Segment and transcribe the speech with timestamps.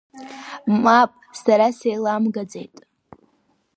[0.83, 1.11] Маап,
[1.43, 2.75] сара сеилам-гаӡеит.